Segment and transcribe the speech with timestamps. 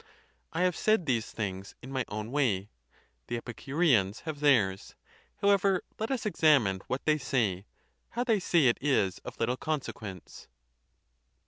[0.51, 2.71] I have said these things in my own way;
[3.27, 4.95] the Epicureans have theirs.
[5.43, 7.67] How ever, let us examine what they say;
[8.09, 10.47] how they say it is of little consequence.